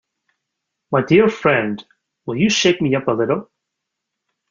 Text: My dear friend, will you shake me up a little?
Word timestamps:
My 0.91 1.03
dear 1.03 1.29
friend, 1.29 1.85
will 2.25 2.35
you 2.35 2.49
shake 2.49 2.81
me 2.81 2.95
up 2.95 3.07
a 3.07 3.11
little? 3.11 3.51